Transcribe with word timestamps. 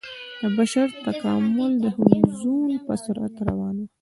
د 0.41 0.43
بشر 0.57 0.87
تکامل 1.07 1.71
د 1.83 1.85
حلزون 1.97 2.71
په 2.85 2.93
سرعت 3.03 3.35
روان 3.47 3.75
و. 3.81 3.85